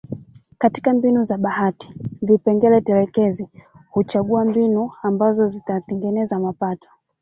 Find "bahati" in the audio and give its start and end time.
1.37-1.93